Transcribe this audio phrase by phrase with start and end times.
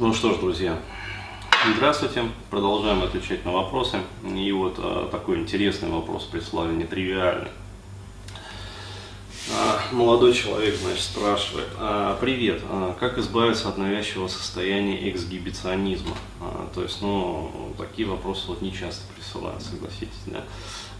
[0.00, 0.78] Ну что ж, друзья,
[1.74, 2.22] здравствуйте.
[2.50, 3.98] Продолжаем отвечать на вопросы.
[4.24, 7.50] И вот а, такой интересный вопрос прислали, нетривиальный.
[9.52, 16.16] А, молодой человек, значит, спрашивает, а, привет, а, как избавиться от навязчивого состояния эксгибиционизма?
[16.40, 20.44] А, то есть, ну, такие вопросы вот не часто присылают, согласитесь, да?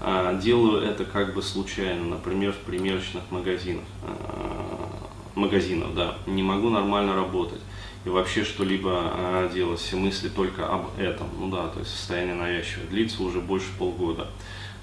[0.00, 4.90] А, делаю это как бы случайно, например, в примерочных магазинах, а,
[5.36, 7.60] магазинов, да, не могу нормально работать
[8.08, 11.28] и вообще что-либо а, делать, все мысли только об этом.
[11.38, 12.86] Ну да, то есть состояние навязчивое.
[12.86, 14.28] Длится уже больше полгода.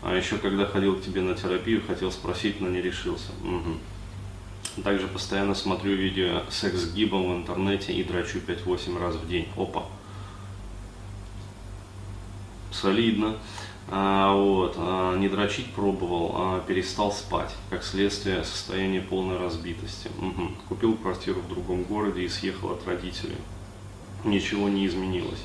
[0.04, 3.32] А еще когда ходил к тебе на терапию, хотел спросить, но не решился.
[3.44, 4.84] Угу.
[4.84, 9.48] Также постоянно смотрю видео секс с гибом в интернете и драчу 5-8 раз в день.
[9.58, 9.86] Опа.
[12.72, 13.38] Солидно.
[13.88, 20.10] А, вот, а, не дрочить пробовал, а перестал спать, как следствие состояния полной разбитости.
[20.20, 20.52] Угу.
[20.70, 23.38] Купил квартиру в другом городе и съехал от родителей.
[24.24, 25.44] Ничего не изменилось.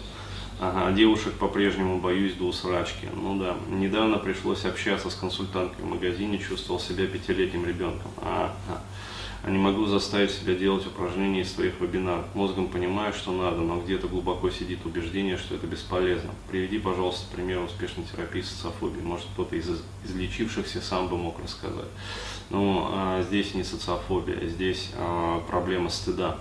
[0.58, 3.08] Ага, девушек по-прежнему боюсь до усрачки.
[3.14, 8.10] Ну да, недавно пришлось общаться с консультанткой в магазине, чувствовал себя пятилетним ребенком.
[8.22, 8.54] Ага.
[8.68, 8.82] А
[9.48, 12.26] не могу заставить себя делать упражнения из своих вебинаров.
[12.34, 16.30] Мозгом понимаю, что надо, но где-то глубоко сидит убеждение, что это бесполезно.
[16.50, 19.00] Приведи, пожалуйста, пример успешной терапии социофобии.
[19.00, 19.68] Может, кто-то из
[20.04, 21.88] излечившихся сам бы мог рассказать.
[22.50, 26.38] Ну, а, здесь не социофобия, здесь а, проблема стыда.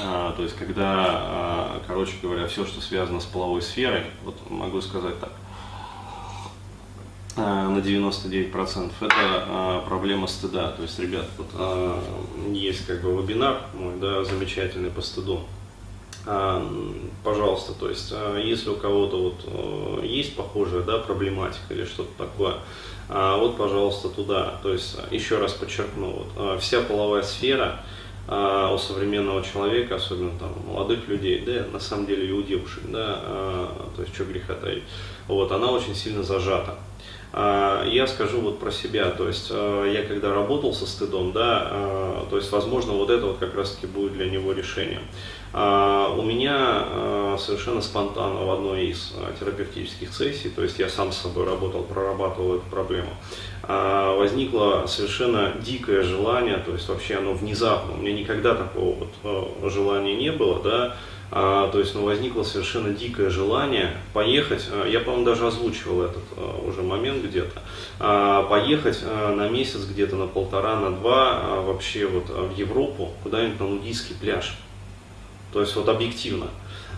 [0.00, 4.80] А, то есть, когда, а, короче говоря, все, что связано с половой сферой, вот могу
[4.82, 5.32] сказать так–
[7.38, 10.72] на 99% это а, проблема стыда.
[10.72, 12.02] То есть, ребят, вот а,
[12.52, 15.40] есть как бы вебинар мой, да, замечательный по стыду.
[17.24, 18.12] Пожалуйста, то есть,
[18.44, 22.56] если у кого-то вот есть похожая, да, проблематика или что-то такое,
[23.08, 24.58] вот, пожалуйста, туда.
[24.62, 27.82] То есть, еще раз подчеркну, вот, вся половая сфера
[28.26, 32.82] у современного человека, особенно там у молодых людей, да, на самом деле и у девушек,
[32.88, 33.22] да,
[33.96, 34.82] то есть, что греха таить,
[35.28, 36.74] вот, она очень сильно зажата.
[37.32, 41.68] А, я скажу вот про себя, то есть а, я когда работал со стыдом, да,
[41.70, 45.02] а, то есть возможно вот это вот как раз таки будет для него решением.
[45.50, 51.46] У меня совершенно спонтанно в одной из терапевтических сессий, то есть я сам с собой
[51.46, 53.08] работал, прорабатывал эту проблему,
[53.66, 60.16] возникло совершенно дикое желание, то есть вообще оно внезапно, у меня никогда такого вот желания
[60.16, 60.96] не было, да,
[61.30, 66.22] а, то есть ну, возникло совершенно дикое желание поехать, а, я, по-моему, даже озвучивал этот
[66.36, 67.62] а, уже момент где-то,
[68.48, 74.14] поехать на месяц где-то на полтора, на два вообще вот в Европу, куда-нибудь на нудийский
[74.14, 74.56] пляж.
[75.52, 76.48] То есть вот объективно.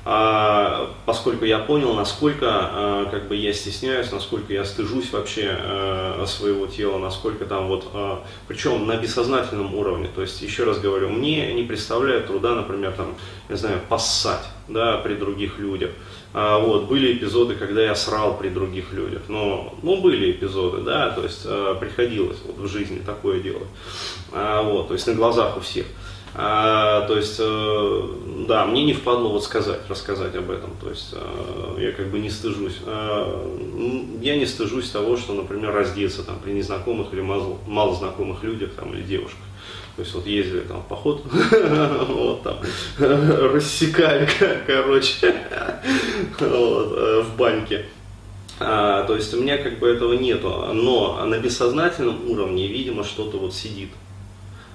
[0.02, 6.24] А, поскольку я понял, насколько а, как бы я стесняюсь, насколько я стыжусь вообще а,
[6.26, 7.86] своего тела, насколько там вот,
[8.48, 10.08] причем на бессознательном уровне.
[10.14, 13.14] То есть, еще раз говорю, мне не представляет труда, например, там,
[13.48, 15.90] не знаю, поссать, да, при других людях.
[16.32, 21.24] Вот, были эпизоды, когда я срал при других людях, но, ну, были эпизоды, да, то
[21.24, 21.42] есть,
[21.80, 23.66] приходилось вот в жизни такое делать,
[24.32, 25.86] вот, то есть, на глазах у всех.
[26.34, 28.02] А, то есть, э,
[28.46, 30.70] да, мне не впадло вот сказать, рассказать об этом.
[30.80, 32.78] То есть, э, я как бы не стыжусь.
[32.86, 33.48] Э,
[34.20, 38.70] я не стыжусь того, что, например, раздеться там при незнакомых или мало, мало знакомых людях
[38.74, 39.40] там, или девушках.
[39.96, 41.24] То есть вот ездили там в поход,
[42.08, 42.58] вот там
[42.98, 44.28] рассекали,
[44.66, 45.34] короче,
[46.38, 47.86] вот, в баньке.
[48.60, 53.38] А, то есть у меня как бы этого нету, но на бессознательном уровне, видимо, что-то
[53.38, 53.88] вот сидит.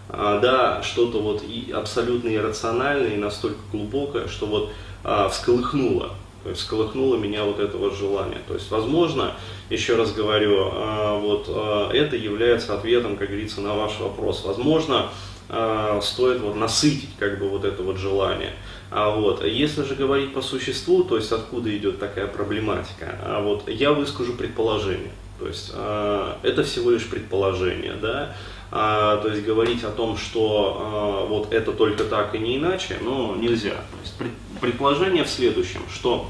[0.09, 4.71] А, да, что-то вот и абсолютно иррациональное и настолько глубокое, что вот
[5.03, 6.11] а, всколыхнуло,
[6.43, 8.39] то есть всколыхнуло меня вот это вот желание.
[8.47, 9.33] То есть, возможно,
[9.69, 14.43] еще раз говорю, а, вот а, это является ответом, как говорится, на ваш вопрос.
[14.45, 15.09] Возможно,
[15.49, 18.53] а, стоит вот насытить как бы вот это вот желание.
[18.91, 23.67] А вот, если же говорить по существу, то есть откуда идет такая проблематика, а вот
[23.67, 25.11] я выскажу предположение.
[25.39, 28.35] То есть э, это всего лишь предположение, да,
[28.71, 32.97] а, то есть говорить о том, что а, вот это только так и не иначе,
[33.01, 33.71] ну, нельзя.
[33.71, 36.27] То есть пред, предположение в следующем, что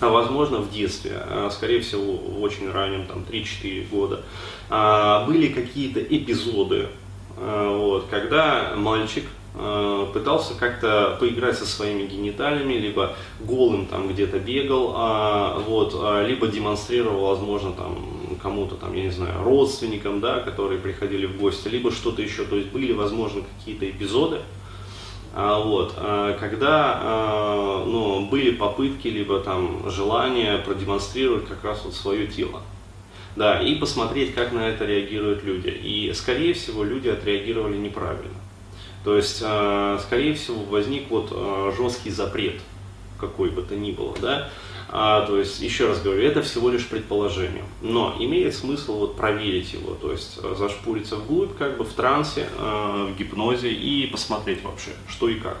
[0.00, 4.22] а, возможно в детстве, скорее всего в очень раннем, там 3-4 года,
[5.26, 6.88] были какие-то эпизоды,
[7.36, 9.24] вот, когда мальчик
[10.12, 15.94] пытался как-то поиграть со своими гениталиями, либо голым там где-то бегал, вот,
[16.26, 21.68] либо демонстрировал, возможно, там кому-то там, я не знаю, родственникам, да, которые приходили в гости,
[21.68, 24.40] либо что-то еще, то есть были, возможно, какие-то эпизоды,
[25.34, 31.94] а, вот, а, когда а, ну, были попытки, либо там желание продемонстрировать как раз вот
[31.94, 32.62] свое тело.
[33.36, 35.68] Да, и посмотреть, как на это реагируют люди.
[35.68, 38.34] И, скорее всего, люди отреагировали неправильно.
[39.04, 42.60] То есть, э, скорее всего, возник вот э, жесткий запрет,
[43.18, 44.50] какой бы то ни было, да,
[44.90, 47.62] а, то есть, еще раз говорю, это всего лишь предположение.
[47.82, 52.48] Но имеет смысл вот проверить его, то есть э, зашпуриться вглубь, как бы в трансе,
[52.58, 55.58] э, в гипнозе и посмотреть вообще, что и как.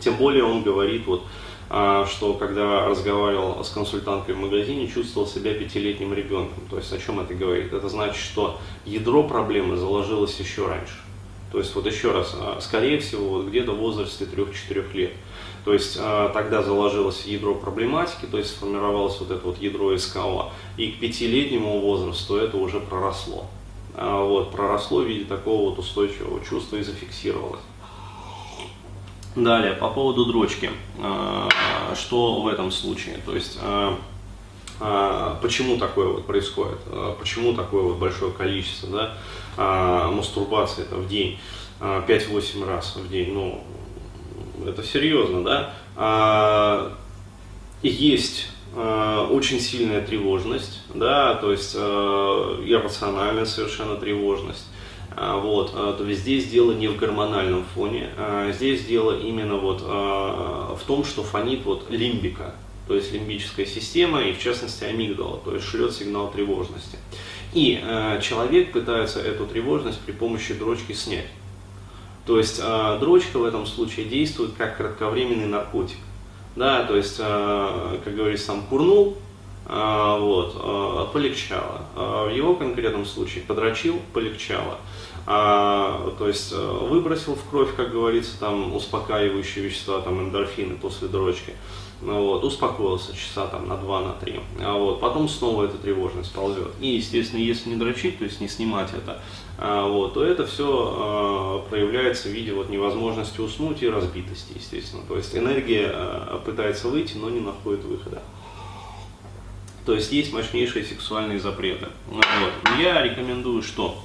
[0.00, 1.24] Тем более он говорит вот,
[1.68, 6.62] э, что когда разговаривал с консультанткой в магазине, чувствовал себя пятилетним ребенком.
[6.70, 7.74] То есть о чем это говорит?
[7.74, 10.94] Это значит, что ядро проблемы заложилось еще раньше.
[11.52, 15.12] То есть вот еще раз, э, скорее всего, вот где-то в возрасте 3-4 лет.
[15.68, 20.46] То есть а, тогда заложилось ядро проблематики, то есть сформировалось вот это вот ядро СКО,
[20.78, 23.44] и к пятилетнему возрасту это уже проросло.
[23.94, 27.60] А, вот, проросло в виде такого вот устойчивого чувства и зафиксировалось.
[29.36, 30.70] Далее, по поводу дрочки.
[31.02, 31.50] А,
[31.94, 33.18] что в этом случае?
[33.26, 33.58] То есть,
[35.42, 36.78] почему такое вот происходит?
[37.20, 38.88] Почему такое вот большое количество
[39.58, 41.38] да, мастурбации это в день?
[41.80, 43.62] 5-8 раз в день, ну,
[44.68, 46.92] это серьезно, да, а,
[47.82, 54.66] есть а, очень сильная тревожность, да, то есть а, иррациональная совершенно тревожность.
[55.16, 58.10] А, вот, а, то есть здесь дело не в гормональном фоне,
[58.52, 62.54] здесь дело именно вот в том, что фонит вот лимбика,
[62.86, 66.98] то есть лимбическая система и в частности амигдала, то есть шлет сигнал тревожности.
[67.54, 71.26] И э, человек пытается эту тревожность при помощи дрочки снять.
[72.28, 75.96] То есть э, дрочка в этом случае действует как кратковременный наркотик.
[76.56, 79.16] Да, то есть, э, как говорится, сам курнул,
[79.66, 81.86] э, вот, э, полегчало.
[81.96, 84.76] Э, в его конкретном случае подрочил, полегчало.
[85.30, 91.52] А, то есть выбросил в кровь, как говорится, там успокаивающие вещества, там эндорфины после дрочки.
[92.00, 94.40] Ну вот, успокоился часа там на 2 на 3.
[94.60, 96.68] А вот, потом снова эта тревожность ползет.
[96.80, 99.20] И, естественно, если не дрочить, то есть не снимать это,
[99.58, 105.02] а, вот, то это все а, проявляется в виде вот, невозможности уснуть и разбитости, естественно.
[105.06, 108.22] То есть энергия а, пытается выйти, но не находит выхода.
[109.84, 111.88] То есть есть мощнейшие сексуальные запреты.
[112.06, 112.24] Вот.
[112.78, 113.98] Я рекомендую что?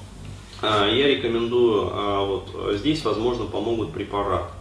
[0.64, 1.90] Я рекомендую,
[2.26, 4.52] вот здесь, возможно, помогут препараты.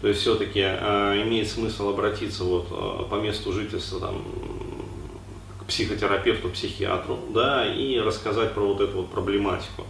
[0.00, 4.24] То есть все-таки э, имеет смысл обратиться вот, по месту жительства там,
[5.60, 9.84] к психотерапевту, психиатру, да, и рассказать про вот эту вот проблематику.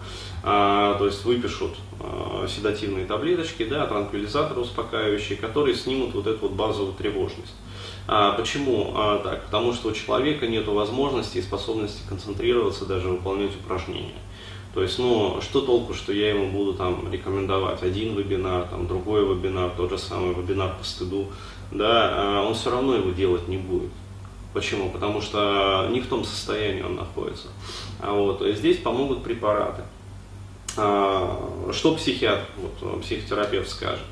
[0.44, 6.52] А, то есть выпишут а, седативные таблеточки, да, транквилизаторы успокаивающие, которые снимут вот эту вот
[6.52, 7.54] базовую тревожность.
[8.08, 9.44] А, почему а, так?
[9.44, 14.18] Потому что у человека нет возможности и способности концентрироваться, даже выполнять упражнения.
[14.74, 19.22] То есть, ну, что толку, что я ему буду там рекомендовать один вебинар, там другой
[19.22, 21.26] вебинар, тот же самый вебинар по стыду,
[21.70, 23.90] да, а он все равно его делать не будет.
[24.54, 24.90] Почему?
[24.90, 27.48] Потому что не в том состоянии он находится.
[28.00, 29.82] А вот здесь помогут препараты.
[30.76, 34.04] А, что психиатр, вот, психотерапевт скажет?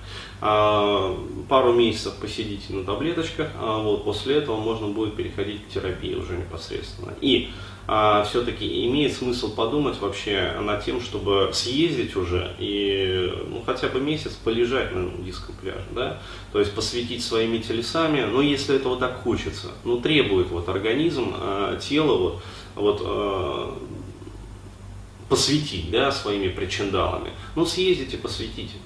[0.42, 1.16] А,
[1.48, 6.36] пару месяцев посидите на таблеточках, а вот после этого можно будет переходить к терапии уже
[6.36, 7.14] непосредственно.
[7.20, 7.50] И
[7.92, 13.98] а, все-таки имеет смысл подумать вообще над тем, чтобы съездить уже и ну, хотя бы
[13.98, 16.20] месяц полежать на нудистском пляже, да,
[16.52, 21.78] то есть посвятить своими телесами, но если этого так хочется, ну требует вот организм, а,
[21.78, 22.42] тело вот,
[22.76, 23.76] вот а,
[25.28, 28.76] посвятить, да, своими причиндалами, ну съездите, посвятите.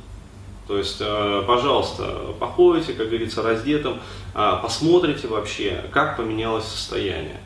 [0.66, 4.00] То есть, э, пожалуйста, походите, как говорится, раздетым,
[4.32, 7.38] посмотрите вообще, как поменялось состояние.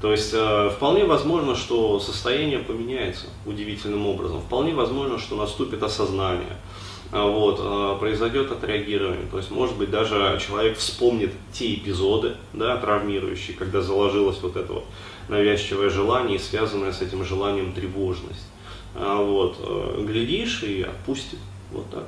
[0.00, 4.40] То есть э, вполне возможно, что состояние поменяется удивительным образом.
[4.40, 6.56] Вполне возможно, что наступит осознание.
[7.10, 9.26] А вот, э, произойдет отреагирование.
[9.30, 14.72] То есть, может быть, даже человек вспомнит те эпизоды, да, травмирующие, когда заложилось вот это
[14.74, 14.84] вот
[15.28, 18.46] навязчивое желание и связанное с этим желанием тревожность.
[18.94, 21.38] А вот, э, глядишь и отпустит.
[21.72, 22.04] Вот так.